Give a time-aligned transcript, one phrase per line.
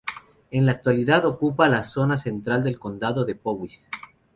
[0.49, 3.87] En la actualidad ocupa la zona central del condado de Powys.